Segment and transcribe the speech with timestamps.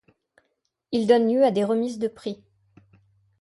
[0.91, 2.41] Il donne lieu à des remises de prix.